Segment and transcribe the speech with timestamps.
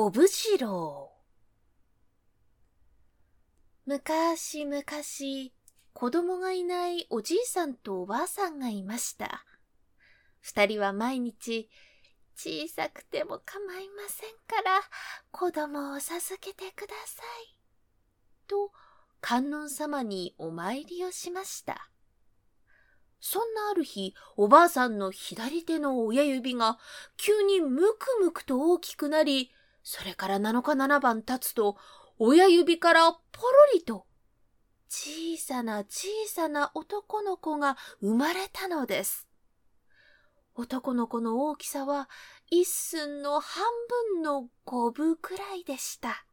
[0.00, 1.10] 五武次郎
[3.84, 4.84] 昔々、
[5.92, 9.44] 子供がいないおじいさんとおばあさんがいました。
[10.40, 11.68] 二人は毎日、
[12.36, 14.82] 小さくても構いませんから、
[15.32, 17.58] 子供を授けてください。
[18.46, 18.70] と、
[19.20, 21.90] 観音様にお参りをしました。
[23.20, 26.78] そんなある日、おばあさんの左手の親指が
[27.16, 29.50] 急にムクムクと大きくなり、
[29.90, 31.78] それから7日7番経つと、
[32.18, 34.04] 親指からポロリと
[34.86, 39.26] 小さな小さな男の子が生まれたのです。
[40.54, 42.10] 男の子の大きさは
[42.50, 43.64] 一寸の半
[44.12, 46.26] 分の五分くらいでした。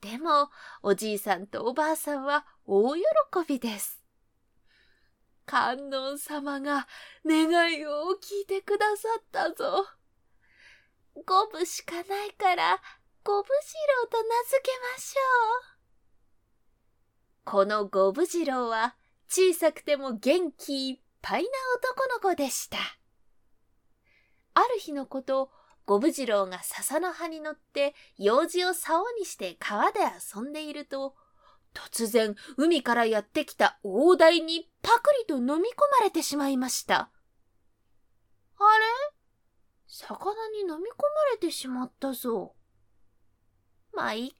[0.00, 0.48] でも、
[0.82, 3.02] おじいさんとおばあさんは大喜
[3.46, 4.02] びです。
[5.44, 6.88] 観音様が
[7.26, 9.97] 願いを聞いてくださったぞ。
[11.26, 12.80] 五分しかないから、
[13.24, 15.20] 五分次郎と名付けましょ
[15.74, 15.78] う。
[17.44, 18.94] この五分次郎は
[19.28, 22.78] 小さくても元気いっぱいな男の子でした。
[24.54, 25.50] ある日のこと、
[25.86, 30.00] 五分次郎が笹の葉に乗って用事を竿にして川で
[30.34, 31.14] 遊んでいると、
[31.74, 35.56] 突然海からやってきた大台にパクリと飲み込
[35.98, 37.10] まれてしまいました。
[38.58, 38.78] あ
[39.10, 39.17] れ？
[40.00, 40.80] 魚に飲み込ま
[41.32, 42.54] れてしまったぞ。
[43.92, 44.36] まあいいか。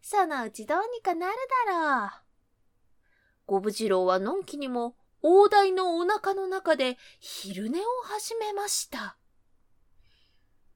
[0.00, 1.34] そのうちどうにかなる
[1.66, 2.10] だろう。
[3.46, 9.18] 五分次郎はのんきにも大台のお腹の中で昼寝を始めました。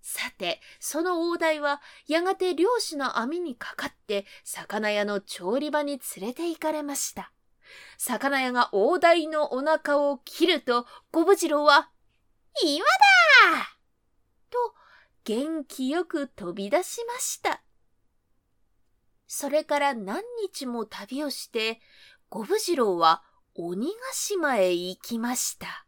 [0.03, 7.33] さて、その大台はやがて漁師の網にかかって魚屋の調理場に連れて行かれました。
[7.97, 11.89] 魚屋が大台のお腹を切ると、五分次郎は、
[12.63, 13.22] 今だ
[14.51, 14.59] と
[15.25, 17.63] 元気よく飛び出しました。
[19.27, 21.81] それから何日も旅をして、
[22.29, 23.23] 五分次郎は
[23.55, 25.87] 鬼ヶ島へ行きました。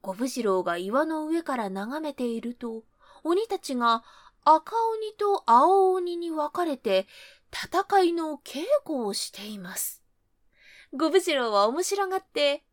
[0.00, 2.84] 五分次郎が岩の上から眺めていると、
[3.22, 4.04] 鬼たちが
[4.44, 7.06] 赤鬼と青鬼に分かれて
[7.52, 10.02] 戦いの稽古をしています。
[10.92, 12.64] 五分次郎は面白がって、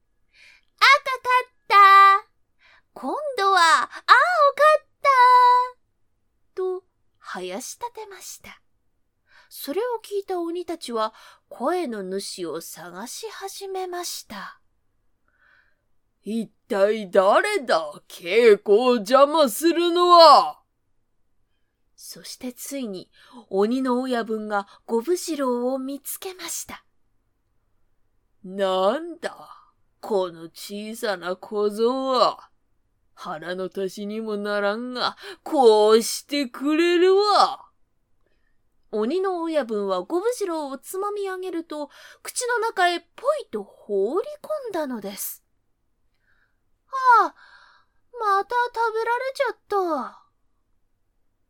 [0.78, 2.27] 赤かった
[3.00, 3.92] 今度は青か
[4.82, 5.10] った
[6.56, 6.84] と、
[7.20, 8.60] 生やし立てました。
[9.50, 11.14] それを聞いた鬼たちは
[11.48, 14.60] 声の主を探し始めました。
[16.24, 18.02] 一体誰だ？
[18.08, 20.64] 稽古を邪魔するのは
[21.96, 23.12] そしてついに
[23.52, 26.84] 鬼の親分が五分次郎を見つけました。
[28.44, 29.36] なんだ？
[30.02, 32.50] この小さな小僧は。
[33.20, 37.66] 腹の足しにもならんが、こうしてくれるわ。
[38.92, 41.90] 鬼の親分は五分次郎をつまみ上げると、
[42.22, 43.06] 口の中へぽ
[43.42, 44.28] いと放り
[44.68, 45.44] 込んだのです。
[46.86, 47.36] はあ、
[48.20, 50.24] また食べられちゃった。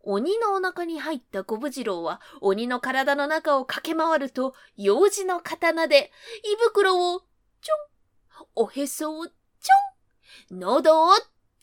[0.04, 6.14] 鬼のお腹に入った五分次郎は鬼の体の中を駆け回ると、用事の刀で
[6.46, 11.10] 胃袋をちょん、おへそをちょん、喉を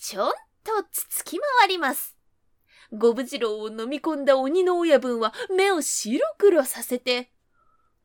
[0.06, 0.32] ちょん
[0.62, 2.14] とつつき回ります。
[2.92, 7.32] 五分次郎を飲み込んだ鬼の親分は目を白黒させて、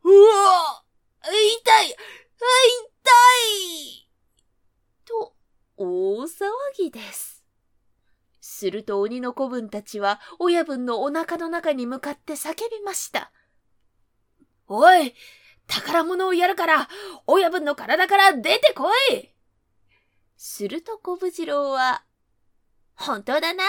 [0.05, 0.81] うわ
[1.25, 1.95] 痛い痛
[3.49, 4.07] い
[5.03, 5.33] と、
[5.75, 6.27] 大騒
[6.77, 7.43] ぎです。
[8.39, 13.33] すると鬼の子分たちは親分のお腹の中に向かって叫びました。
[14.67, 15.13] おい
[15.67, 16.87] 宝物をやるから
[17.27, 19.33] 親分の体から出てこい
[20.41, 22.05] すると小武次郎は、
[22.95, 23.65] 本当だな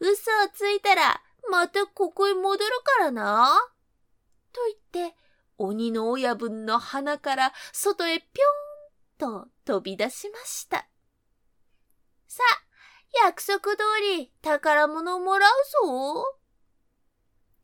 [0.00, 1.20] 嘘をついたら、
[1.50, 3.52] またここへ戻るからな。
[4.54, 4.60] と
[4.94, 5.14] 言って、
[5.58, 10.88] 鬼の親分の鼻から外へぴょんと飛び出しました。
[12.26, 12.42] さ
[13.22, 13.82] あ、約束通
[14.16, 15.50] り宝物をもらう
[15.86, 16.24] ぞ。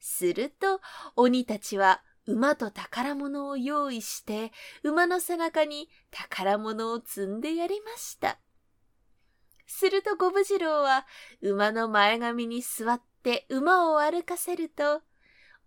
[0.01, 0.83] すると、
[1.17, 4.53] 鬼たちは馬と宝物を用意して、
[4.83, 8.39] 馬の背中に宝物を積んでやりました。
[9.67, 11.07] すると五分次郎は
[11.41, 15.01] 馬の前髪に座って馬を歩かせると、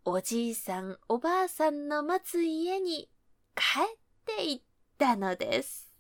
[0.06, 3.10] おじいさんおばあさんの待つ家に
[3.56, 4.62] 帰っていっ
[5.00, 5.91] たのです。